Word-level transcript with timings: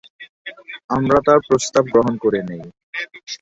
আমরা 0.89 1.17
তার 1.27 1.39
প্রস্তাব 1.47 1.83
গ্রহণ 1.93 2.13
করে 2.23 2.39
নেই।' 2.49 2.67